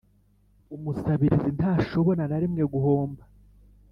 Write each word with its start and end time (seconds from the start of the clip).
umusabirizi 0.75 1.49
ntashobora 1.57 2.21
na 2.29 2.37
rimwe 2.41 2.63
guhomba. 2.73 3.23